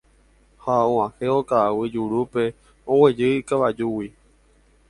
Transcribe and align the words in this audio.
Ha 0.63 0.75
og̃uahẽvo 0.87 1.39
ka'aguy 1.51 1.89
jurúpe 1.93 2.43
oguejy 2.91 3.31
ikavajúgui. 3.39 4.09